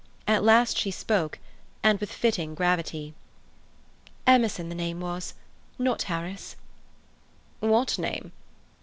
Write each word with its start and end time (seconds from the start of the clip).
At 0.27 0.43
last 0.43 0.77
she 0.79 0.89
spoke, 0.89 1.37
and 1.83 1.99
with 1.99 2.11
fitting 2.11 2.55
gravity. 2.55 3.13
"Emerson 4.25 4.65
was 4.65 4.69
the 4.69 4.73
name, 4.73 5.21
not 5.77 6.01
Harris." 6.01 6.55
"What 7.59 7.99
name?" 7.99 8.31